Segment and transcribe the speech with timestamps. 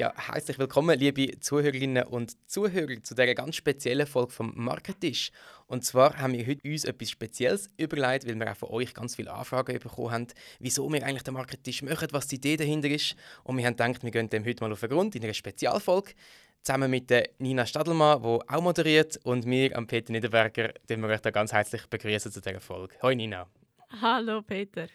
[0.00, 5.30] Ja, herzlich willkommen, liebe Zuhörerinnen und Zuhörer, zu dieser ganz speziellen Folge vom Marketisch.
[5.66, 9.16] Und zwar haben wir heute uns etwas Spezielles überlegt, weil wir auch von euch ganz
[9.16, 10.26] viele Anfragen bekommen haben,
[10.58, 13.14] wieso wir eigentlich den Marketisch machen, was die Idee dahinter ist.
[13.44, 16.12] Und wir haben gedacht, wir gehen dem heute mal auf den Grund in einer Spezialfolge.
[16.62, 21.10] Zusammen mit der Nina Stadelmann, die auch moderiert, und mir, am Peter Niederberger, den wir
[21.10, 22.94] euch da ganz herzlich begrüßen zu dieser Folge.
[23.02, 23.46] Hallo Nina.
[24.00, 24.86] Hallo Peter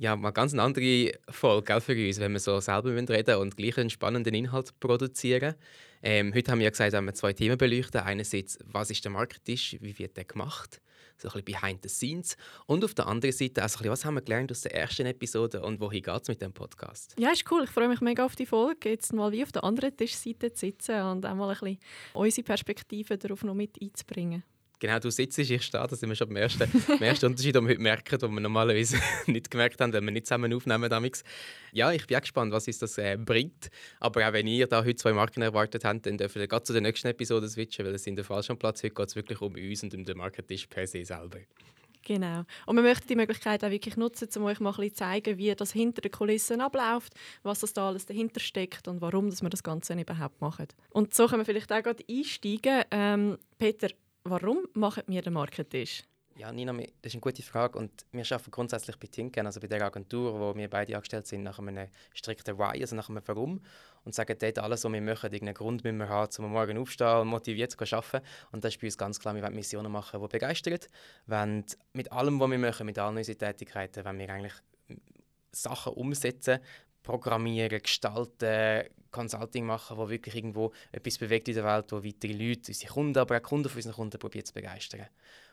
[0.00, 3.76] ja, mal ganz eine andere Folge für uns, wenn wir so selber reden und gleich
[3.76, 5.56] einen spannenden Inhalt produzieren.
[6.02, 8.00] Ähm, heute haben wir ja gesagt, wir zwei Themen beleuchten.
[8.00, 10.80] Einerseits, was ist der Markttisch, wie wird der gemacht?
[11.18, 12.38] So ein bisschen behind the scenes.
[12.64, 15.78] Und auf der anderen Seite, also was haben wir gelernt aus der ersten Episode und
[15.80, 17.14] wohin geht es mit dem Podcast?
[17.18, 17.64] Ja, ist cool.
[17.64, 20.60] Ich freue mich mega auf die Folge, jetzt mal wie auf der anderen Tischseite zu
[20.60, 21.78] sitzen und auch mal ein bisschen
[22.14, 24.44] unsere Perspektive darauf noch mit einzubringen.
[24.80, 25.86] Genau, du sitzt, ich stehe.
[25.86, 28.40] Das sind wir schon beim ersten, beim ersten Unterschied, den wir heute merken, den wir
[28.40, 30.88] normalerweise nicht gemerkt haben, wenn wir nicht zusammen aufnehmen.
[30.88, 31.22] Damals.
[31.72, 33.70] Ja, ich bin auch gespannt, was uns das äh, bringt.
[34.00, 36.72] Aber auch wenn ihr da heute zwei Marken erwartet habt, dann dürft ihr gerade zu
[36.72, 39.54] der nächsten Episode switchen, weil es in der falschen Platz heute geht es wirklich um
[39.54, 41.40] uns und um den Marketisch per se selber.
[42.02, 42.44] Genau.
[42.64, 45.54] Und wir möchten die Möglichkeit auch wirklich nutzen, um euch mal ein bisschen zeigen, wie
[45.54, 49.50] das hinter den Kulissen abläuft, was das da alles dahinter steckt und warum dass wir
[49.50, 50.68] das Ganze überhaupt machen.
[50.88, 52.84] Und so können wir vielleicht auch gerade einsteigen.
[52.90, 53.88] Ähm, Peter,
[54.30, 56.04] Warum machen wir den Marketisch?
[56.36, 57.76] Ja, Nina, das ist eine gute Frage.
[57.76, 61.42] Und wir arbeiten grundsätzlich bei Tinken, also bei der Agentur, wo wir beide angestellt sind,
[61.42, 63.60] nach einem strikten Why, also nach einem Warum.
[64.04, 67.22] Und sagen dort alles, was wir machen, irgendeinen Grund müssen wir haben, um morgen aufzustehen
[67.22, 68.24] und motiviert zu arbeiten.
[68.52, 70.78] Und das ist bei uns ganz klar, wir wollen Missionen machen, die begeistern.
[71.26, 74.54] Wenn mit allem, was wir machen, mit all unseren Tätigkeiten, wenn wir eigentlich
[75.50, 76.60] Sachen umsetzen,
[77.02, 82.68] programmieren, gestalten, Consulting machen, wo wirklich irgendwo etwas bewegt in der Welt, wo weitere Leute,
[82.68, 85.00] unsere Kunden, aber auch Kunden von unseren Kunden probiert zu begeistern.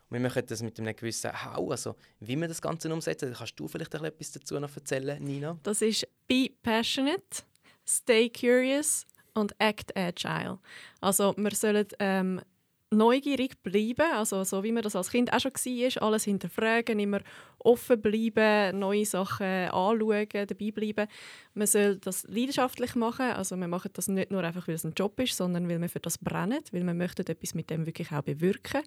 [0.10, 3.34] Und wir machen das mit einem gewissen How, also wie wir das Ganze umsetzen.
[3.34, 5.58] Kannst du vielleicht etwas dazu noch erzählen, Nina?
[5.64, 7.44] Das ist «Be passionate»,
[7.86, 10.60] «Stay curious» und «Act agile».
[11.02, 12.42] Also wir sollen ähm,
[12.90, 17.20] neugierig bleiben, also so wie man das als Kind auch schon war, alles hinterfragen, immer
[17.60, 21.08] offen bleiben, neue Sachen anschauen, dabei bleiben.
[21.54, 24.94] Man soll das leidenschaftlich machen, also wir machen das nicht nur einfach, weil es ein
[24.96, 28.12] Job ist, sondern weil wir für das brennen, weil wir möchten etwas mit dem wirklich
[28.12, 28.84] auch bewirken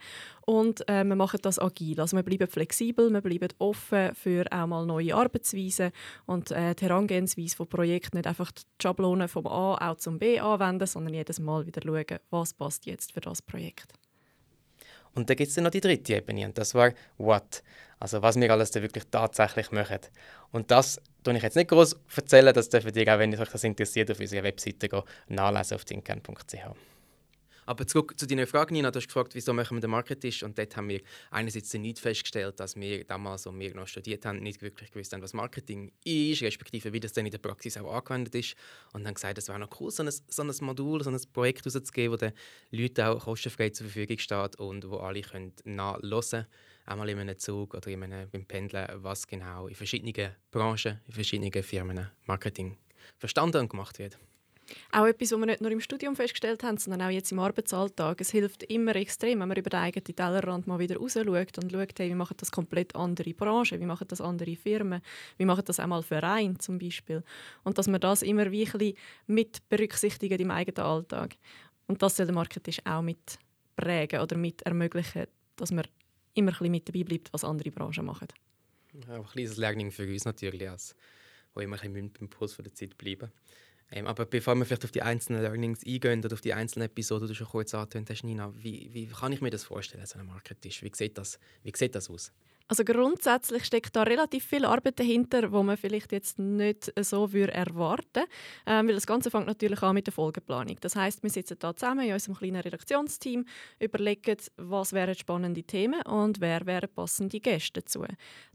[0.47, 4.67] und äh, wir machen das agil, also wir bleiben flexibel, wir bleiben offen für auch
[4.67, 5.91] mal neue Arbeitsweisen
[6.25, 10.41] und äh, die Herangehensweise von Projekten nicht einfach die Schablone vom A auch zum B
[10.41, 14.00] anwenden, sondern jedes Mal wieder schauen, was passt jetzt für das Projekt.
[15.21, 17.63] Und dann gibt es noch die dritte Ebene und das war What.
[17.99, 20.01] Also was wir alles wirklich tatsächlich machen.
[20.51, 21.95] Und das tue ich jetzt nicht groß
[22.55, 27.00] das dürft ihr auch, wenn euch das interessiert, auf unserer Webseite nachlesen auf tinkern.ch.
[27.71, 28.91] Aber zurück zu deiner Frage, Nina.
[28.91, 30.43] Du hast gefragt, wieso machen wir den Marketisch?
[30.43, 31.01] Und dort haben wir
[31.31, 35.23] einerseits nicht festgestellt, dass wir damals, als wir noch studiert haben, nicht wirklich gewusst haben,
[35.23, 38.57] was Marketing ist, respektive wie das dann in der Praxis auch angewendet ist.
[38.93, 41.65] Und haben gesagt, es wäre noch cool, so ein, so ein Modul, so ein Projekt
[41.65, 42.33] rauszugeben, wo den
[42.73, 46.47] Leuten auch kostenfrei zur Verfügung steht und wo alle können nachhören können
[46.87, 51.13] einmal in einem Zug oder in einem, beim Pendeln, was genau in verschiedenen Branchen, in
[51.13, 52.79] verschiedenen Firmen Marketing
[53.17, 54.19] verstanden und gemacht wird.
[54.93, 58.21] Auch etwas, was wir nicht nur im Studium festgestellt haben, sondern auch jetzt im Arbeitsalltag.
[58.21, 61.73] Es hilft immer extrem, wenn man über den eigenen Tellerrand mal wieder raus schaut und
[61.73, 65.01] schaut, hey, wie machen das komplett andere Branchen, wie machen das andere Firmen,
[65.39, 67.23] wie machen das einmal Vereine zum Beispiel.
[67.65, 71.37] Und dass man das immer wirklich mit berücksichtigen im eigenen Alltag.
[71.87, 73.39] Und das soll der Marketing auch mit
[73.77, 75.27] prägen oder mit ermöglichen,
[75.57, 75.87] dass man
[76.35, 78.29] immer ein bisschen mit dabei bleibt, was andere Branchen machen.
[79.07, 80.95] Ja, ein kleines Learning für uns natürlich, als,
[81.55, 83.31] wo immer ein bisschen beim Puls der Zeit bleiben.
[83.93, 87.27] Ähm, aber bevor wir vielleicht auf die einzelnen Learnings eingehen oder auf die einzelnen Episoden,
[87.27, 90.19] die du schon kurz angetönt hast, Nina, wie, wie kann ich mir das vorstellen, so
[90.19, 90.83] ein Marketisch?
[90.83, 92.33] Wie sieht das, wie sieht das aus?
[92.71, 97.53] Also grundsätzlich steckt da relativ viel Arbeit dahinter, wo man vielleicht jetzt nicht so würde
[97.53, 98.23] erwarten,
[98.65, 100.77] ähm, weil das Ganze fängt natürlich an mit der Folgeplanung.
[100.81, 103.45] Das heißt, wir sitzen da zusammen in unserem kleinen Redaktionsteam,
[103.81, 108.05] überlegen, was wären spannende Themen und wer wären passende Gäste dazu.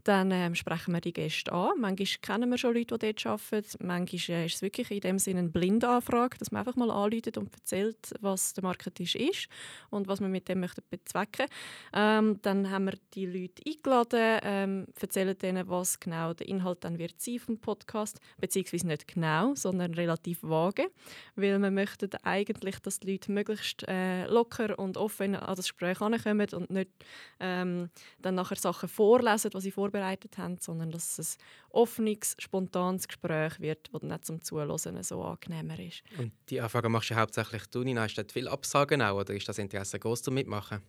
[0.02, 1.78] Dann ähm, sprechen wir die Gäste an.
[1.78, 3.86] Manchmal kennen wir schon Leute, die dort arbeiten.
[3.86, 7.36] Manchmal äh, ist es wirklich in dem Sinne eine Blindanfrage, dass man einfach mal anruft
[7.36, 9.48] und erzählt, was der Marketisch ist
[9.90, 11.48] und was wir mit dem möchten bezwecken.
[11.92, 16.84] Ähm, dann haben wir die Leute eingeladen einladen, ähm, erzählen denen, was genau der Inhalt
[16.84, 20.88] dann wird sein vom Podcast, beziehungsweise nicht genau, sondern relativ vage,
[21.34, 26.00] weil wir möchten eigentlich, dass die Leute möglichst äh, locker und offen an das Gespräch
[26.00, 26.90] herankommen und nicht
[27.40, 33.08] ähm, dann nachher Sachen vorlesen, was sie vorbereitet haben, sondern dass es ein offenes, spontanes
[33.08, 36.02] Gespräch wird, das dann auch zum Zuhören so angenehmer ist.
[36.18, 39.48] Und die Erfahrung machst du hauptsächlich du, Nina, hast du viel Absagen auch, oder ist
[39.48, 40.80] das Interesse groß zum Mitmachen?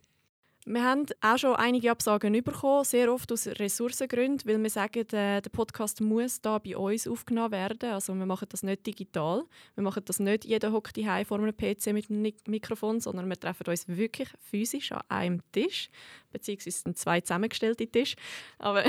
[0.70, 5.40] Wir haben auch schon einige Absagen bekommen, sehr oft aus Ressourcengründen, weil wir sagen, der,
[5.40, 7.90] der Podcast muss da bei uns aufgenommen werden.
[7.90, 11.56] Also wir machen das nicht digital, wir machen das nicht, jeder hockt die vor einem
[11.56, 15.90] PC mit einem Mikrofon, sondern wir treffen uns wirklich physisch an einem Tisch,
[16.34, 18.16] beziehungsweise zwei zusammengestellte Tisch.
[18.60, 18.84] Aber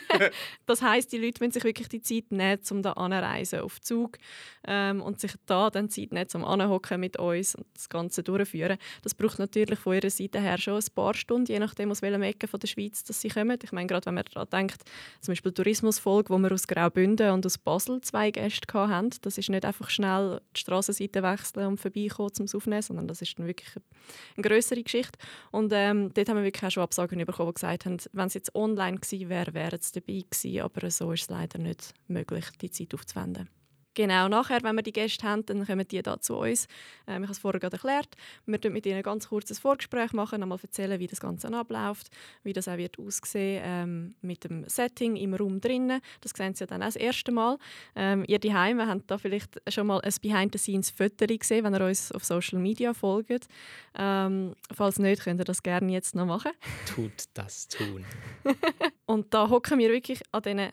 [0.66, 4.18] das heißt, die Leute müssen sich wirklich die Zeit nehmen, um da anreisen auf Zug
[4.66, 8.76] ähm, und sich da dann Zeit nehmen, um anhocken mit uns und das Ganze durchführen.
[9.02, 12.22] Das braucht natürlich von ihrer Seite her schon ein paar Stunden, je nachdem aus welchem
[12.22, 13.58] Ecke von der Schweiz dass sie kommen.
[13.62, 14.82] Ich meine, gerade wenn man daran denkt,
[15.20, 19.50] zum Beispiel Tourismusfolge, wo wir aus Graubünden und aus Basel zwei Gäste hatten, das ist
[19.50, 23.46] nicht einfach schnell die Straßenseite wechseln und vorbeikommen, um es aufzunehmen, sondern das ist dann
[23.46, 23.70] wirklich
[24.36, 25.18] eine größere Geschichte.
[25.50, 28.34] Und ähm, dort haben wir wirklich auch schon Absagen bekommen, die gesagt haben, wenn es
[28.34, 32.44] jetzt online gewesen wäre, wären sie dabei gewesen, aber so ist es leider nicht möglich,
[32.60, 33.48] die Zeit aufzuwenden.
[33.94, 36.66] Genau, nachher, wenn wir die Gäste haben, dann kommen die da zu uns.
[37.06, 38.16] Ähm, ich habe es vorher gerade erklärt.
[38.44, 42.10] Wir machen mit ihnen ein ganz kurzes Vorgespräch, machen, einmal erzählen, wie das Ganze abläuft,
[42.42, 46.00] wie das auch wird aussehen ähm, mit dem Setting im Raum drinnen.
[46.20, 47.58] Das sehen sie ja dann auch das erste Mal.
[47.94, 52.24] Ähm, ihr daheim habt da vielleicht schon mal ein Behind-the-Scenes-Foto gesehen, wenn ihr uns auf
[52.24, 53.46] Social Media folgt.
[53.96, 56.52] Ähm, falls nicht, könnt ihr das gerne jetzt noch machen.
[56.86, 58.04] Tut das tun.
[59.06, 60.70] Und da hocken wir wirklich an diesen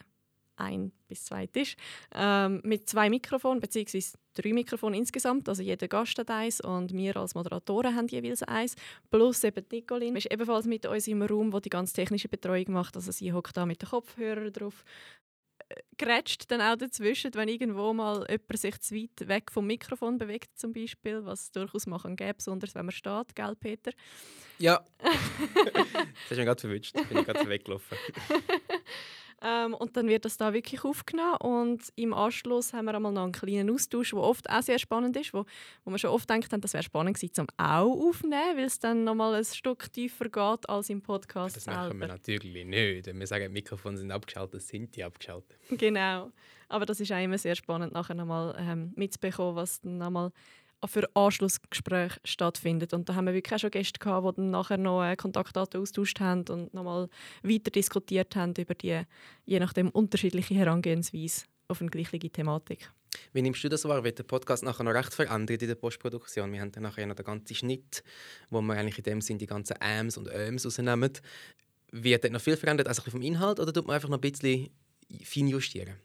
[0.61, 1.75] ein bis zwei Tisch
[2.15, 5.49] ähm, mit zwei Mikrofonen beziehungsweise drei Mikrofone insgesamt.
[5.49, 8.75] Also jeder Gast hat eins und wir als Moderatoren haben jeweils eins.
[9.09, 12.95] Plus eben Nicolin ist ebenfalls mit uns im Raum, wo die ganze technische Betreuung macht.
[12.95, 14.83] Also sie hockt da mit den Kopfhörern drauf
[15.69, 20.17] äh, grätscht dann auch dazwischen, wenn irgendwo mal jemand sich zu weit weg vom Mikrofon
[20.17, 23.91] bewegt zum Beispiel, was durchaus machen gäbe, besonders wenn man steht, gell Peter?
[24.57, 24.83] Ja.
[25.01, 25.85] das
[26.29, 27.97] hast mich gerade verwünscht, bin ich gerade weggelaufen.
[29.43, 33.23] Ähm, und dann wird das da wirklich aufgenommen und im Anschluss haben wir einmal noch
[33.23, 35.45] einen kleinen Austausch, der oft auch sehr spannend ist, wo,
[35.83, 39.03] wo man schon oft denkt, das wäre spannend gewesen, zum auch aufnehmen, weil es dann
[39.03, 41.81] noch mal ein Stück tiefer geht als im Podcast Das selber.
[41.87, 43.07] machen wir natürlich nicht.
[43.07, 45.57] Wenn wir sagen, die Mikrofone sind abgeschaltet, sind die abgeschaltet.
[45.69, 46.31] Genau.
[46.69, 50.31] Aber das ist auch immer sehr spannend, nachher nochmal ähm, mitzubekommen, was dann nochmal
[50.85, 52.93] für Anschlussgespräche stattfindet.
[52.93, 55.81] Und da haben wir wirklich auch schon Gäste gehabt, die dann nachher noch äh, Kontaktdaten
[55.81, 57.09] austauscht haben und nochmal
[57.43, 59.01] weiter diskutiert haben über die,
[59.45, 62.91] je nachdem, unterschiedliche Herangehensweise auf eine gleiche Thematik.
[63.33, 64.03] Wie nimmst du das wahr?
[64.03, 66.51] Wird der Podcast nachher noch recht verändert in der Postproduktion?
[66.51, 68.03] Wir haben dann nachher noch den ganzen Schnitt,
[68.49, 71.11] wo wir eigentlich in dem Sinn die ganzen Äms und Öms rausnehmen.
[71.91, 74.69] Wird dort noch viel verändert, also vom Inhalt, oder tut man einfach noch ein bisschen
[75.23, 75.95] fein justieren?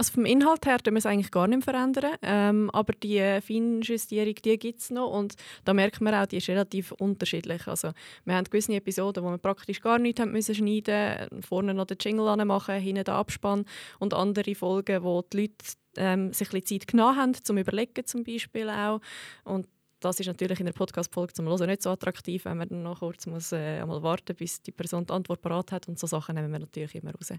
[0.00, 4.36] Also vom Inhalt her tun wir es eigentlich gar nicht verändern, ähm, aber die Feinjustierung,
[4.36, 5.34] die gibt es noch und
[5.64, 7.66] da merkt man auch, die ist relativ unterschiedlich.
[7.66, 7.90] Also
[8.24, 11.96] wir haben gewisse Episoden, wo wir praktisch gar nichts haben müssen schneiden, vorne noch den
[12.00, 13.64] Jingle machen, hinten den Abspann
[13.98, 15.54] und andere Folgen, wo die Leute
[15.96, 19.00] ähm, sich ein Zeit genommen haben, zum Überlegen zum Beispiel auch
[19.42, 19.66] und
[19.98, 23.26] das ist natürlich in der Podcast-Folge zum Hören nicht so attraktiv, wenn man noch kurz
[23.26, 26.52] muss, äh, einmal warten bis die Person die Antwort parat hat und so Sachen nehmen
[26.52, 27.32] wir natürlich immer raus.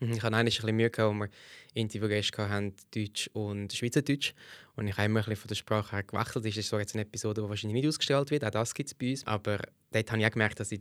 [0.00, 1.28] Mhm, ich hatte ein bisschen Mühe, als wir
[1.74, 4.34] Interviewgäste hatten, Deutsch und Schweizerdeutsch.
[4.76, 6.44] Und ich habe immer ein bisschen von der Sprache her gewechselt.
[6.44, 8.44] Das ist so jetzt eine Episode, die wahrscheinlich nicht ausgestrahlt wird.
[8.44, 9.26] Auch das gibt es bei uns.
[9.26, 9.58] Aber
[9.90, 10.80] dort habe ich auch gemerkt, dass ich,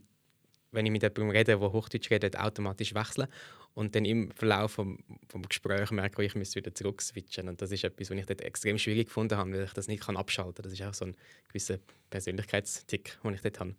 [0.71, 3.27] wenn ich mit jemandem rede, der Hochdeutsch redet, automatisch wechsle.
[3.73, 4.85] Und dann im Verlauf des
[5.29, 7.47] vom Gesprächs merke ich, ich müsste wieder zurück switchen.
[7.47, 10.07] Und das ist etwas, was ich dort extrem schwierig gefunden habe, weil ich das nicht
[10.07, 10.63] abschalten kann.
[10.63, 11.15] Das ist auch so ein
[11.47, 11.77] gewisser
[12.09, 13.75] Persönlichkeitstick, den ich dort habe.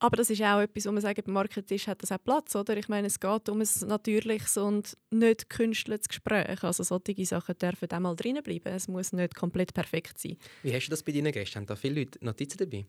[0.00, 2.76] Aber das ist auch etwas, wo man sagt, beim Marketing hat das auch Platz, oder?
[2.76, 6.62] Ich meine, es geht um ein natürliches und nicht künstliches Gespräch.
[6.62, 8.68] Also solche Sachen dürfen auch mal drinnen bleiben.
[8.68, 10.36] Es muss nicht komplett perfekt sein.
[10.62, 11.56] Wie hast du das bei deinen Gästen?
[11.56, 12.86] Haben da viele Leute Notizen dabei?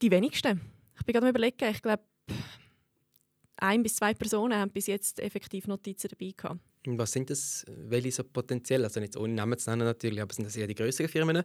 [0.00, 0.60] Die wenigsten.
[0.96, 2.04] Ich bin gerade mal überlegen, ich glaube,
[3.56, 6.60] ein bis zwei Personen haben bis jetzt effektiv Notizen dabei gehabt.
[6.86, 10.44] Was sind das, welche so potenziell, also nicht ohne Namen zu nennen natürlich, aber sind
[10.44, 11.42] das eher die größeren Firmen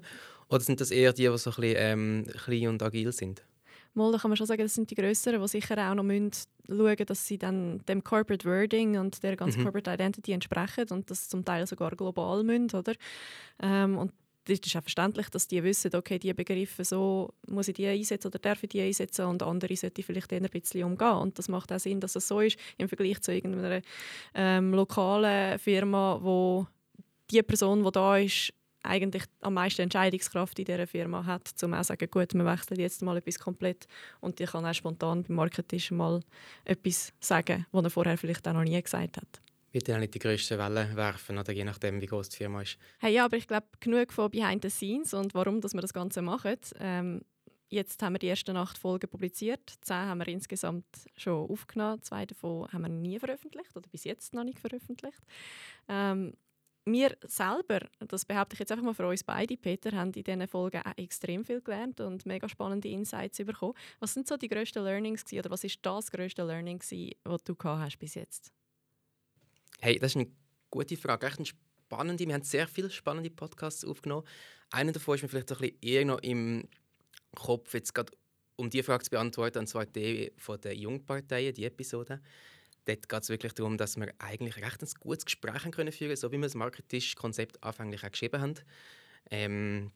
[0.50, 3.44] oder sind das eher die, die so ein bisschen ähm, klein und agil sind?
[3.96, 6.32] Mal, da kann man schon sagen, das sind die Größeren, die sicher auch noch müssen
[6.68, 9.64] schauen dass sie dann dem Corporate Wording und der ganzen mhm.
[9.66, 12.94] Corporate Identity entsprechen und das zum Teil sogar global müssen, oder?
[13.62, 14.14] Ähm, und
[14.46, 18.28] das ist auch verständlich, dass die wissen, okay, diese Begriffe, so muss ich die einsetzen
[18.28, 21.14] oder darf ich die einsetzen und andere sollte ich vielleicht ein bisschen umgehen.
[21.14, 23.82] Und das macht auch Sinn, dass es so ist, im Vergleich zu irgendeiner
[24.34, 26.68] ähm, lokalen Firma, wo
[27.32, 31.82] die Person, die da ist, eigentlich am meisten Entscheidungskraft in dieser Firma hat, um auch
[31.82, 33.88] zu sagen, gut, wir wechseln jetzt mal etwas komplett
[34.20, 36.22] und die kann auch spontan beim Marketing mal
[36.66, 39.42] etwas sagen, was er vorher vielleicht auch noch nie gesagt hat.
[39.72, 42.78] Wird ja nicht die grössten Wellen werfen, oder je nachdem, wie groß die Firma ist.
[43.00, 45.94] Hey, ja, aber ich glaube, genug von Behind the Scenes und warum dass wir das
[45.94, 46.58] Ganze machen.
[46.80, 47.22] Ähm,
[47.70, 49.74] jetzt haben wir die ersten acht Folgen publiziert.
[49.82, 50.86] Zehn haben wir insgesamt
[51.18, 52.04] schon aufgenommen.
[52.04, 55.24] Zwei davon haben wir nie veröffentlicht oder bis jetzt noch nicht veröffentlicht.
[55.90, 56.34] Ähm,
[56.86, 60.48] wir selber, das behaupte ich jetzt einfach mal für uns beide, Peter, haben in diesen
[60.48, 63.74] Folgen auch extrem viel gelernt und mega spannende Insights bekommen.
[64.00, 67.44] Was sind so die grössten Learnings gewesen, oder was ist das grösste Learning gewesen, was
[67.44, 68.52] du gehabt hast bis jetzt?
[69.80, 70.32] Hey, das ist eine
[70.70, 71.28] gute Frage.
[71.28, 72.26] Echt eine spannende.
[72.26, 74.26] Wir haben sehr viele spannende Podcasts aufgenommen.
[74.72, 76.68] Einer davon ist mir vielleicht ein bisschen eher noch im
[77.36, 78.12] Kopf, jetzt gerade
[78.56, 82.22] um die Frage zu beantworten, und zwar die von den Jungparteien, die Episode.
[82.86, 86.32] Dort geht es wirklich darum, dass wir eigentlich recht ein gutes Gespräch führen können, so
[86.32, 88.56] wie wir das Marketing-Konzept anfänglich auch geschrieben haben.
[89.32, 89.92] Ähm,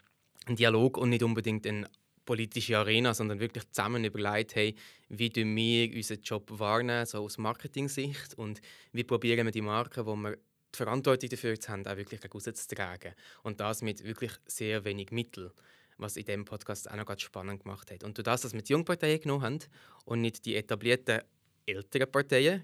[0.45, 1.89] ein Dialog und nicht unbedingt eine
[2.25, 4.75] politische Arena, sondern wirklich zusammen überlegt, hey,
[5.09, 10.15] wie wir unseren Job wahrnehmen, so aus Marketing-Sicht und wie probieren wir die Marken, wo
[10.15, 13.13] wir die Verantwortung dafür haben, auch wirklich rauszutragen.
[13.43, 15.51] Und das mit wirklich sehr wenig Mitteln
[15.97, 18.03] was in diesem Podcast auch noch ganz spannend gemacht hat.
[18.03, 19.59] Und durch das, dass wir die Jungparteien genommen haben
[20.05, 21.21] und nicht die etablierten
[21.65, 22.63] älteren Parteien,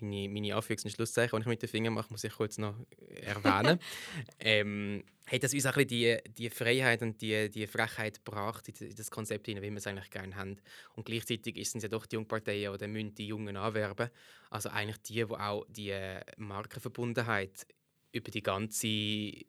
[0.00, 2.74] meine, meine Anführungs- und Schlusszeichen, die ich mit den Fingern mache, muss ich kurz noch
[3.22, 3.78] erwähnen,
[4.40, 8.94] ähm, hat das uns auch ein die, die Freiheit und die, die Frechheit gebracht in
[8.94, 10.56] das Konzept hinein, wie wir es eigentlich gerne haben.
[10.94, 14.10] Und gleichzeitig sind es ja doch die Jungparteien, die müssen die Jungen anwerben.
[14.50, 15.94] Also eigentlich die, die auch die
[16.36, 17.66] Markenverbundenheit
[18.12, 19.44] über die ganze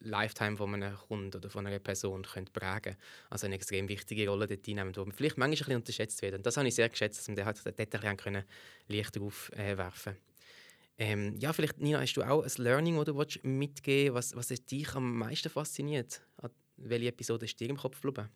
[0.00, 2.96] Lifetime von einem Kunden oder von einer Person könnte prägen
[3.28, 6.34] Also eine extrem wichtige Rolle dort einnehmen, die vielleicht manchmal ein bisschen unterschätzt wird.
[6.34, 8.44] Und das habe ich sehr geschätzt, dass halt dort ein bisschen
[8.88, 10.16] Licht drauf äh, werfen
[11.00, 14.66] ähm, ja, vielleicht, Nina, hast du auch ein Learning, das du mitgeben willst, was, was
[14.66, 16.20] dich am meisten fasziniert?
[16.76, 18.28] Welche Episode ist dir im Kopf geblieben?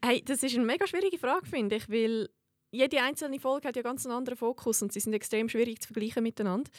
[0.00, 2.28] Hey, das ist eine mega schwierige Frage, finde ich, weil
[2.70, 5.92] jede einzelne Folge hat ja ganz einen anderen Fokus und sie sind extrem schwierig zu
[5.92, 6.70] vergleichen miteinander.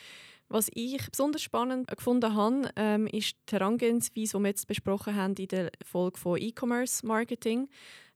[0.47, 5.33] Was ich besonders spannend gefunden habe, ähm, ist die Herangehensweise, die wir jetzt besprochen haben
[5.35, 7.67] in der Folge von E-Commerce Marketing,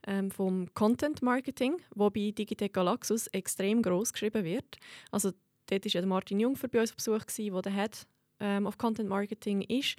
[0.05, 4.77] ähm, vom Content Marketing, wo bei Digitec Galaxus extrem groß geschrieben wird.
[5.11, 5.31] Also
[5.65, 8.07] dort war ja Martin Jung bei uns auf Besuch, gewesen, der Head
[8.39, 9.97] ähm, of Content Marketing ist,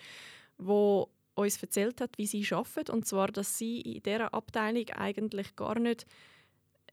[0.56, 2.92] wo uns erzählt hat, wie sie arbeiten.
[2.92, 6.06] Und zwar, dass sie in dieser Abteilung eigentlich gar nicht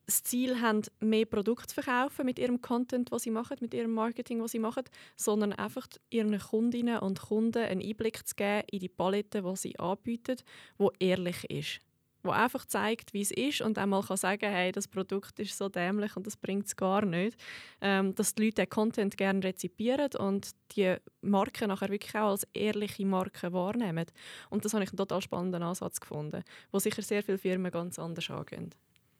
[0.07, 3.93] das Ziel haben, mehr Produkte zu verkaufen mit ihrem Content, was sie machen, mit ihrem
[3.93, 4.83] Marketing, was sie machen,
[5.17, 9.77] sondern einfach ihren Kundinnen und Kunden einen Einblick zu geben in die Palette, die sie
[9.77, 10.37] anbieten,
[10.77, 11.81] wo ehrlich ist.
[12.23, 15.69] Wo einfach zeigt, wie es ist und einmal kann sagen, hey, das Produkt ist so
[15.69, 17.37] dämlich und das bringt es gar nicht.
[17.81, 22.47] Ähm, dass die Leute den Content gerne rezipieren und die Marke nachher wirklich auch als
[22.53, 24.05] ehrliche Marke wahrnehmen.
[24.49, 27.99] Und das habe ich einen total spannenden Ansatz gefunden, wo sicher sehr viele Firmen ganz
[27.99, 28.71] anders angehen.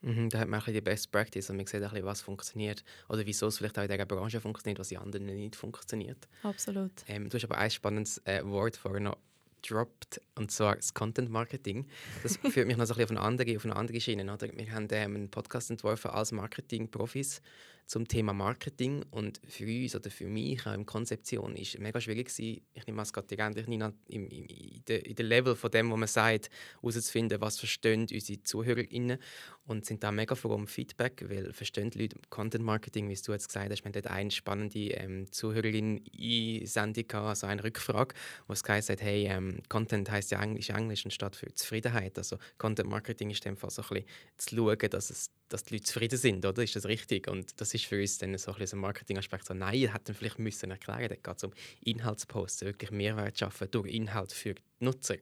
[0.02, 2.84] Mhm, da hat man ein die Best Practice und man sieht ein bisschen, was funktioniert
[3.08, 6.28] oder wieso es vielleicht auch in dieser Branche funktioniert, was in anderen nicht funktioniert.
[6.42, 6.92] Absolut.
[7.08, 9.16] Ähm, du hast aber ein spannendes äh, Wort vorhin noch
[9.62, 11.86] gedroppt, und zwar das Content Marketing.
[12.22, 14.32] Das führt mich noch so ein bisschen auf eine andere, auf eine andere Schiene.
[14.32, 14.48] Oder?
[14.56, 17.42] Wir haben ähm, einen Podcast entworfen als Marketing-Profis
[17.88, 22.28] zum Thema Marketing und für uns oder für mich auch in Konzeption ist mega schwierig
[22.28, 25.98] gewesen, ich nehme es gerade eigentlich nicht in, der, in der Level von dem, was
[25.98, 26.50] man sagt,
[26.82, 29.18] herauszufinden, was verstehen unsere ZuhörerInnen
[29.64, 33.32] und sind da mega froh um Feedback, weil verstehen die Leute Content Marketing, wie du
[33.32, 38.14] jetzt gesagt hast, wir dort eine spannende ähm, Zuhörerin in Sendung also eine Rückfrage,
[38.46, 42.36] wo es gesagt hat, hey, ähm, Content heißt ja Englisch Englisch anstatt für Zufriedenheit, also
[42.58, 45.74] Content Marketing ist in dem Fall so ein bisschen zu schauen, dass es dass die
[45.74, 46.62] Leute zufrieden sind, oder?
[46.62, 47.28] Ist das richtig?
[47.28, 49.46] Und das ist für uns dann so ein, ein Marketingaspekt.
[49.46, 51.08] So, nein, hätten vielleicht müssen erklären.
[51.08, 51.52] Da geht es um
[51.84, 55.16] Inhaltsposts, wirklich Mehrwert schaffen durch Inhalt für die Nutzer.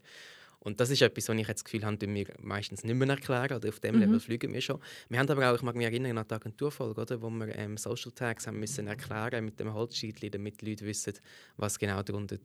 [0.60, 3.56] Und das ist etwas, was ich jetzt das Gefühl habe, wir meistens nicht mehr erklären
[3.56, 4.00] oder auf dem mhm.
[4.00, 4.80] Level fliegen wir schon.
[5.08, 7.76] Wir haben aber auch, ich mag mich erinnern an die Agenturfolge, oder, wo wir ähm,
[7.76, 11.12] Social Tags haben müssen erklären mit dem Holzscheitchen, damit die Leute wissen,
[11.56, 12.38] was genau darunter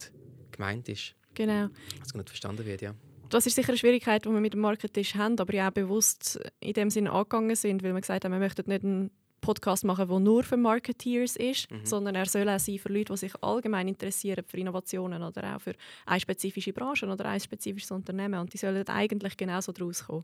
[0.51, 1.15] gemeint ist.
[1.33, 1.69] Genau.
[1.97, 2.93] Dass es nicht verstanden wird, ja
[3.31, 6.39] das ist sicher eine Schwierigkeit, die wir mit dem Marketing haben, aber ja auch bewusst
[6.59, 9.09] in dem Sinne angegangen sind, weil wir gesagt haben, wir möchten nicht einen
[9.41, 11.85] Podcast machen, der nur für Marketeers ist, mhm.
[11.85, 15.61] sondern er soll auch sein für Leute, die sich allgemein interessieren für Innovationen oder auch
[15.61, 15.73] für
[16.05, 18.39] eine spezifische Branche oder ein spezifisches Unternehmen.
[18.39, 20.23] Und die sollen eigentlich genauso daraus kommen.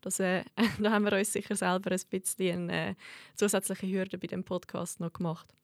[0.00, 0.44] Das, äh,
[0.80, 2.94] da haben wir uns sicher selber ein bisschen eine äh,
[3.34, 5.54] zusätzliche Hürde bei dem Podcast noch gemacht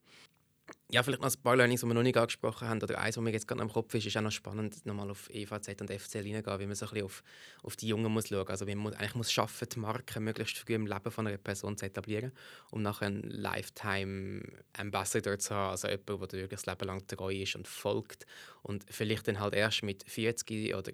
[0.93, 2.83] ja, vielleicht noch ein paar Learnings, die wir noch nicht angesprochen haben.
[2.83, 5.31] Oder eins, was mir jetzt gerade am Kopf ist, ist auch noch spannend, nochmal auf
[5.31, 7.23] EVZ und FCL hineingehen, wie man so ein bisschen auf,
[7.63, 8.49] auf die Jungen muss schauen muss.
[8.49, 11.77] Also wie man eigentlich muss schaffen, die Marke möglichst früh im Leben von einer Person
[11.77, 12.33] zu etablieren,
[12.71, 17.57] um nachher einen Lifetime-Ambassador zu haben, also jemand, der wirklich das Leben lang treu ist
[17.57, 18.27] und folgt
[18.63, 20.93] und vielleicht dann halt erst mit 40 oder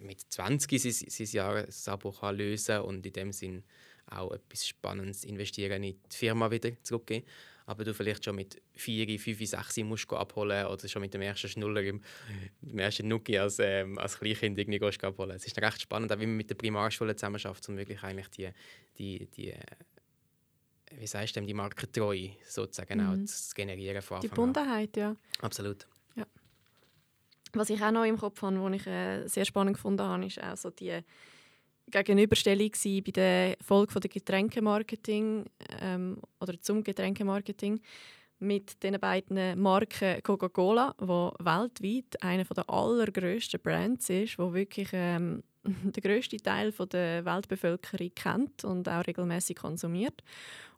[0.00, 3.64] mit 20 sein, sein Jahresabo kann lösen und in dem Sinn
[4.06, 7.26] auch etwas Spannendes investieren in die Firma wieder zurückgeben
[7.66, 11.22] aber du vielleicht schon mit 4, 5, 6 musst du abholen oder schon mit dem
[11.22, 12.00] ersten Schnuller, im,
[12.62, 15.32] dem ersten Nuki als, ähm, als Kleinkind irgendwie gehst abholen.
[15.32, 18.50] Es ist recht spannend, auch wie man mit der Primarschule zusammenarbeitet, um wirklich eigentlich die,
[18.96, 19.60] die, die äh,
[20.92, 23.24] wie sagst du, die Markentreue sozusagen mhm.
[23.24, 25.16] auch zu generieren von Die Bundenheit, ja.
[25.40, 25.88] Absolut.
[26.14, 26.24] Ja.
[27.52, 30.40] Was ich auch noch im Kopf habe, was ich äh, sehr spannend gefunden habe, ist
[30.40, 31.02] auch so die
[31.90, 35.44] Gegenüberstellung bei der Folge von Getränkemarketing
[35.80, 37.80] ähm, oder zum Getränkemarketing
[38.38, 45.42] mit den beiden Marken Coca-Cola, wo weltweit einer der allergrößten Brands ist, wo wirklich ähm,
[45.64, 50.22] der größte Teil der Weltbevölkerung kennt und auch regelmäßig konsumiert.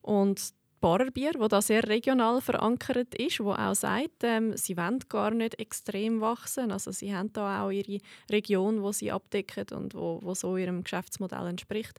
[0.02, 5.30] Und Barerbier, wo da sehr regional verankert ist, wo auch sagt, ähm, sie wollen gar
[5.30, 6.70] nicht extrem wachsen.
[6.70, 10.84] Also sie haben da auch ihre Region, wo sie abdecken und wo, wo so ihrem
[10.84, 11.98] Geschäftsmodell entspricht.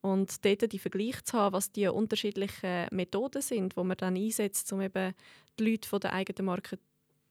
[0.00, 4.72] Und dort die Vergleich zu haben, was die unterschiedlichen Methoden sind, wo man dann einsetzt,
[4.72, 5.14] um eben
[5.58, 6.78] die Leute von der eigenen Marke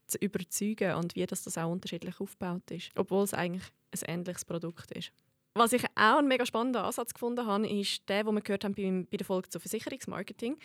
[0.08, 4.46] zu überzeugen und wie das, das auch unterschiedlich aufgebaut ist, obwohl es eigentlich ein ähnliches
[4.46, 5.12] Produkt ist.
[5.57, 8.75] Was ich auch einen mega spannenden Ansatz gefunden habe, ist der, den wir gehört haben
[8.75, 10.57] bei, der Folge zu Versicherungsmarketing,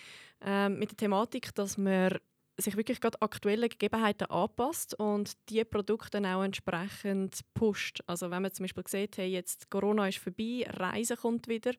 [0.45, 2.19] äh, mit der Thematik, dass man
[2.57, 8.01] sich wirklich gerade aktuellen Gegebenheiten anpasst und die Produkte auch entsprechend pusht.
[8.09, 11.71] Also wenn man zum Beispiel sieht, hey, jetzt Corona ist vorbei, Reisen kommt wieder,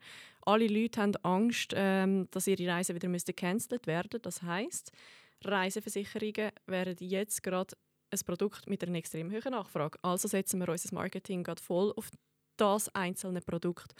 [0.45, 4.21] alle Leute haben Angst, ähm, dass ihre Reisen wieder gecancelt werden.
[4.21, 4.89] Das heißt,
[5.43, 7.75] Reiseversicherungen werden jetzt gerade
[8.09, 9.99] ein Produkt mit einer extrem hohen Nachfrage.
[10.01, 12.09] Also setzen wir unser Marketing gerade voll auf
[12.61, 13.93] das einzelne Produkt.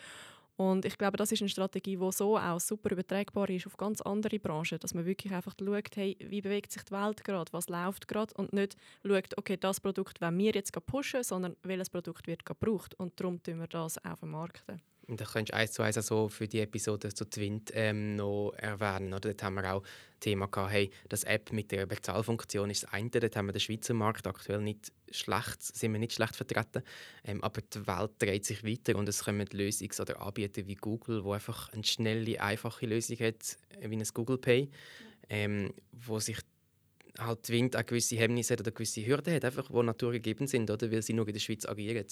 [0.58, 4.00] Und ich glaube, das ist eine Strategie, die so auch super übertragbar ist auf ganz
[4.02, 7.68] andere Branchen, dass man wirklich einfach schaut, hey, wie bewegt sich die Welt gerade, was
[7.68, 12.28] läuft gerade und nicht schaut, okay, das Produkt wollen wir jetzt pushen, sondern welches Produkt
[12.28, 14.80] wird gebraucht und darum tun wir das auch vermarkten.
[15.12, 18.54] Und da könntest du eins zu eins so für die Episode zu Twint ähm, noch
[18.56, 19.14] erwähnen.
[19.14, 19.32] Oder?
[19.32, 19.84] Dort haben wir auch
[20.22, 23.10] Thema gehabt, hey, das App mit der Bezahlfunktion ist das eine.
[23.10, 26.82] Dort haben wir den Schweizer Markt aktuell nicht schlecht, sind wir nicht schlecht vertreten.
[27.26, 31.26] Ähm, aber die Welt dreht sich weiter und es kommen Lösungs- oder Anbieter wie Google,
[31.26, 34.70] wo einfach eine schnelle, einfache Lösung hat, wie ein Google Pay,
[35.28, 36.38] ähm, wo sich
[37.18, 40.90] halt zwingt, auch gewisse Hemmnisse oder gewisse Hürden hat, einfach, die naturgegeben sind, oder?
[40.92, 42.06] weil sie nur in der Schweiz agieren.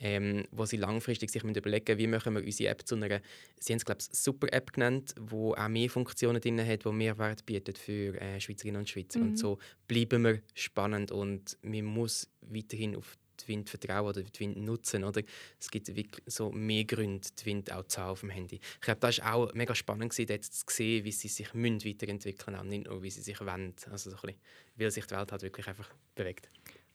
[0.00, 3.20] Ähm, wo sie langfristig sich überlegen wie machen wir unsere App zu einer,
[3.60, 6.90] sie haben es glaube ich super App genannt, wo auch mehr Funktionen drin hat, wo
[6.90, 9.20] mehr Wert bietet für äh, Schweizerinnen und Schweizer.
[9.20, 9.28] Mhm.
[9.28, 14.40] Und so bleiben wir spannend und man muss weiterhin auf die Wind vertrauen oder die
[14.40, 15.04] Wind nutzen.
[15.04, 15.22] Oder?
[15.60, 18.56] Es gibt wirklich so mehr Gründe, die Wind auch zu haben auf dem Handy.
[18.56, 22.56] Ich glaube, das war auch mega spannend, gewesen, dort zu sehen, wie sie sich weiterentwickeln
[22.56, 23.74] müssen, nicht nur, wie sie sich wenden.
[23.90, 24.40] Also so ein bisschen,
[24.76, 26.50] weil sich die Welt halt wirklich einfach bewegt.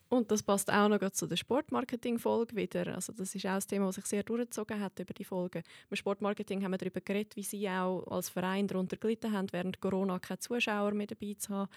[0.10, 2.96] Und das passt auch noch zu der Sportmarketing-Folge wieder.
[2.96, 5.62] Also das ist auch ein Thema, das sich sehr durchgezogen hat über die Folgen.
[5.88, 9.80] Beim Sportmarketing haben wir darüber geredet, wie sie auch als Verein darunter gelitten haben, während
[9.80, 11.70] Corona keine Zuschauer mehr dabei zu haben.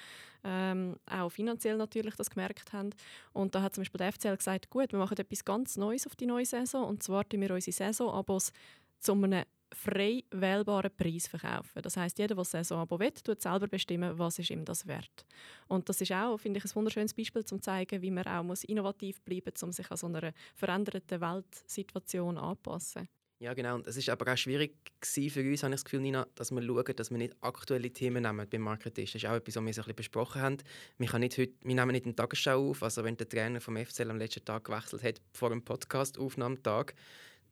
[0.45, 2.91] Ähm, auch finanziell natürlich das gemerkt haben.
[3.35, 6.17] Und da hat zum Beispiel der FCL gesagt, gut, wir machen etwas ganz Neues auf
[6.17, 6.89] die neue Saison.
[6.89, 8.51] Und zwar tun wir unsere Saisonabos
[8.99, 11.83] zu einem frei wählbaren Preis verkaufen.
[11.83, 15.25] Das heißt, jeder, der das Saisonabo will, tut selber bestimmen, was ist ihm das wert.
[15.69, 18.43] Und das ist auch, finde ich, ein wunderschönes Beispiel, um zu zeigen, wie man auch
[18.43, 23.09] muss innovativ bleiben muss, um sich an so einer veränderten Weltsituation anzupassen.
[23.43, 23.75] Ja, genau.
[23.75, 26.63] Und es ist aber auch schwierig für uns, habe ich das Gefühl, Nina, dass wir
[26.63, 29.05] schauen, dass wir nicht aktuelle Themen nehmen beim Marketing.
[29.05, 30.57] Das ist auch etwas, was wir so ein bisschen besprochen haben.
[30.99, 32.85] Wir, kann nicht heute, wir nehmen nicht eine Tagesschau auf.
[32.85, 36.95] Also wenn der Trainer vom FCL am letzten Tag gewechselt hat, vor dem Podcast-Aufnahmetag,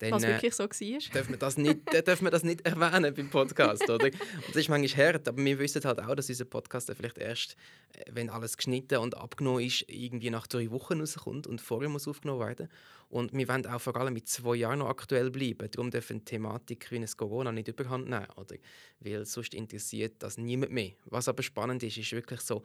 [0.01, 0.71] dann, Was wirklich so war.
[0.71, 4.05] Dürfen wir das nicht, dürfen wir das nicht erwähnen beim Podcast, oder?
[4.07, 7.57] Und das ist manchmal hart, aber wir wissen halt auch, dass unser Podcast vielleicht erst,
[7.93, 12.09] äh, wenn alles geschnitten und abgenommen ist, irgendwie nach drei Wochen rauskommt und vorher muss
[12.09, 12.69] aufgenommen werden.
[13.11, 15.69] Und wir wollen auch vor allem mit zwei Jahren noch aktuell bleiben.
[15.71, 18.57] Darum dürfen Thematik wie ein Corona nicht überhand nehmen, oder?
[19.01, 20.93] Weil sonst interessiert das niemand mehr.
[21.07, 22.63] Was aber spannend ist, ist wirklich so,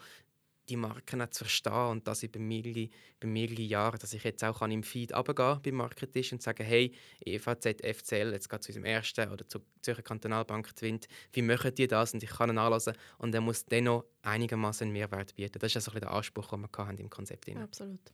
[0.70, 4.62] die Marken zu verstehen und das über mehrere, über mehrere Jahre, dass ich jetzt auch
[4.62, 6.94] im Feed runtergehen beim Marketisch und sagen, hey,
[7.26, 11.88] EVZ, FCL, jetzt geht zu unserem ersten oder zur Zürcher Kantonalbank Twint, wie machen die
[11.88, 12.14] das?
[12.14, 15.60] Und ich kann ihn anhören und er muss dennoch einigermaßen Mehrwert bieten.
[15.60, 17.48] Das ist also der Anspruch, den wir haben im Konzept.
[17.48, 17.58] Rein.
[17.58, 18.14] Absolut.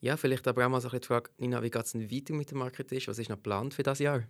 [0.00, 2.50] Ja, vielleicht aber auch mal so die Frage, Nina, wie geht es denn weiter mit
[2.50, 3.06] dem Marketisch?
[3.06, 4.24] Was ist noch geplant für das Jahr?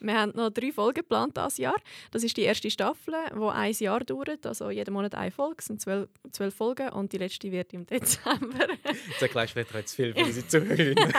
[0.00, 1.76] Wir haben noch drei Folgen geplant dieses Jahr.
[2.10, 4.46] Das ist die erste Staffel, die ein Jahr dauert.
[4.46, 7.84] Also jeden Monat eine Folge, es sind zwölf, zwölf Folgen und die letzte wird im
[7.86, 8.68] Dezember.
[9.08, 11.12] Jetzt erklärst du vielleicht zu viel für unsere Zuhörerinnen.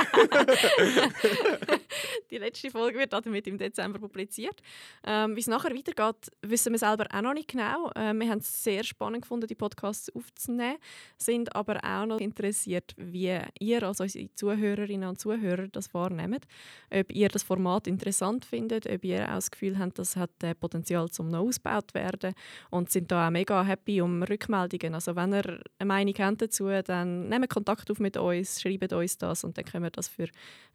[2.32, 4.62] die letzte Folge wird damit im Dezember publiziert.
[5.04, 7.92] Ähm, Wie es nachher weitergeht, wissen wir selber auch noch nicht genau.
[7.96, 10.78] Ähm, wir haben es sehr spannend gefunden, die Podcasts aufzunehmen,
[11.18, 16.46] sind aber auch noch interessiert, wie ihr, also unsere Zuhörerinnen und Zuhörer, das wahrnehmt.
[16.92, 20.32] Ob ihr das Format interessant findet findet, ob ihr auch das Gefühl habt, das hat
[20.44, 22.34] äh, Potenzial, zum noch ausgebaut werden
[22.70, 24.94] und sind da auch mega happy um Rückmeldungen.
[24.94, 29.18] Also wenn ihr eine Meinung habt dazu, dann nehmt Kontakt auf mit uns, schreibt uns
[29.18, 30.28] das und dann können wir das für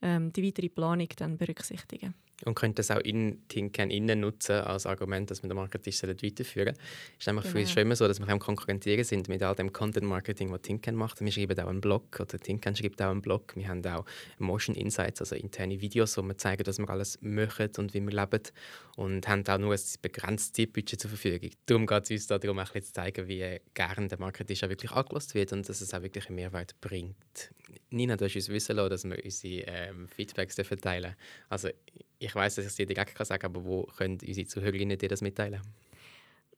[0.02, 4.86] ähm, die weitere Planung dann berücksichtigen und könnte das auch in Tinken innen nutzen als
[4.86, 6.88] Argument, dass wir den Marketing weiterführen sollen.
[7.18, 7.52] Es ist einfach genau.
[7.52, 7.74] für uns genau.
[7.74, 10.94] schon immer so, dass wir am Konkurrentieren sind mit all dem Content Marketing, was Tinken
[10.94, 11.20] macht.
[11.20, 13.54] Wir schreiben auch einen Blog oder Tinken schreibt auch einen Blog.
[13.56, 14.04] Wir haben auch
[14.38, 18.12] Motion Insights, also interne Videos, wo wir zeigen, was wir alles machen und wie wir
[18.12, 18.42] leben
[18.96, 21.50] und haben auch nur ein begrenztes Zeitbudget zur Verfügung.
[21.66, 25.52] Darum geht es uns darum, zu zeigen, wie gerne der Marketing auch wirklich angelost wird
[25.52, 27.50] und dass es auch wirklich einen Mehrwert bringt.
[27.90, 31.16] Nina, du hast uns wissen lassen, dass wir unsere ähm, Feedbacks teilen dürfen.
[31.48, 31.68] Also
[32.18, 35.08] ich weiß, dass ich es dir direkt sagen kann, aber wo können unsere Zuhörerinnen dir
[35.08, 35.60] das mitteilen?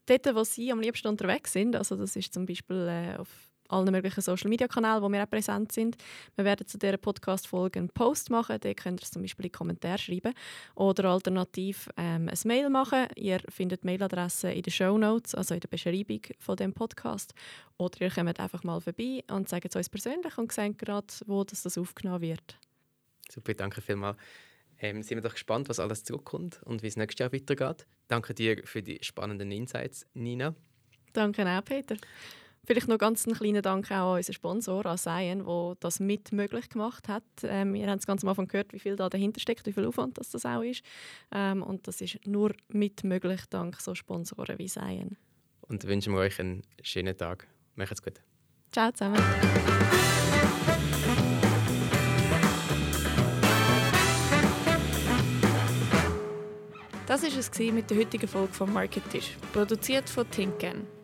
[0.06, 3.28] Dort, wo sie am liebsten unterwegs sind, also das ist zum Beispiel äh, auf
[3.68, 5.96] allen möglichen Social Media Kanälen, wo wir auch präsent sind.
[6.34, 9.98] Wir werden zu dieser Podcast-Folge einen Post machen, da könnt ihr zum Beispiel in Kommentare
[9.98, 10.34] schreiben
[10.74, 13.06] oder alternativ ähm, ein Mail machen.
[13.16, 17.34] Ihr findet die Mailadresse in den Show Notes, also in der Beschreibung von dem Podcast.
[17.78, 21.44] Oder ihr kommt einfach mal vorbei und sagt es uns persönlich und sagt gerade, wo
[21.44, 22.58] das, das aufgenommen wird.
[23.30, 24.16] Super, danke vielmals.
[24.78, 27.86] Ähm, sind wir doch gespannt, was alles zurückkommt und wie es nächstes Jahr weitergeht.
[28.08, 30.54] Danke dir für die spannenden Insights, Nina.
[31.12, 31.96] Danke auch, Peter.
[32.66, 36.32] Vielleicht noch ganz einen kleinen Dank auch an unseren Sponsor, an Cyan, der das mit
[36.32, 37.22] möglich gemacht hat.
[37.44, 39.86] Ähm, wir haben es ganz am Anfang gehört, wie viel da dahinter steckt, wie viel
[39.86, 40.82] Aufwand das, das auch ist.
[41.30, 45.16] Ähm, und das ist nur mit möglich dank so Sponsoren wie Cyan.
[45.60, 47.46] Und wünschen wir euch einen schönen Tag.
[47.76, 48.14] Macht's gut.
[48.72, 49.22] Ciao zusammen.
[57.06, 60.95] Das war es mit der heutigen Folge vom Market Tisch, produziert von Tinken.